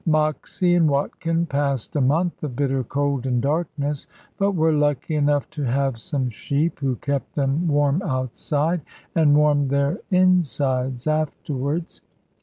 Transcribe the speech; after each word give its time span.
Moxy 0.07 0.73
and 0.73 0.89
Watkin 0.89 1.45
passed 1.45 1.95
a 1.95 2.01
month 2.01 2.41
of 2.41 2.55
bitter 2.55 2.83
cold 2.83 3.27
and 3.27 3.39
darkness, 3.39 4.07
but 4.39 4.53
were 4.53 4.73
lucky 4.73 5.13
enough 5.15 5.47
to 5.51 5.61
have 5.63 5.99
some 5.99 6.27
sheep, 6.31 6.79
who 6.79 6.95
kept 6.95 7.35
them 7.35 7.67
warm 7.67 8.01
outside, 8.01 8.81
and 9.13 9.35
warmed 9.35 9.69
their 9.69 9.99
insides 10.09 11.05
afterwards. 11.05 12.01